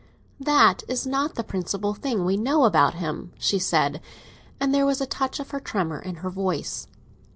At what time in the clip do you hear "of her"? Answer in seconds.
5.39-5.59